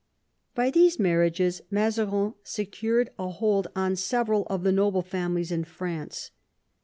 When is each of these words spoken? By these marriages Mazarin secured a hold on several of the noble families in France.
By 0.55 0.71
these 0.71 0.97
marriages 0.97 1.61
Mazarin 1.69 2.33
secured 2.43 3.11
a 3.19 3.29
hold 3.29 3.67
on 3.75 3.95
several 3.95 4.47
of 4.49 4.63
the 4.63 4.71
noble 4.71 5.03
families 5.03 5.51
in 5.51 5.63
France. 5.63 6.31